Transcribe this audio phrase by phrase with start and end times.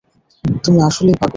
[0.63, 1.29] তুমি আসলেই পাগল।